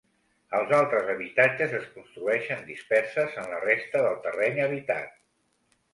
Els 0.59 0.71
altres 0.77 1.11
habitatges 1.13 1.75
es 1.81 1.85
construeixen 1.99 2.65
disperses 2.71 3.39
en 3.43 3.53
la 3.55 3.61
resta 3.69 4.03
del 4.07 4.19
terreny 4.25 4.59
habitat. 4.65 5.19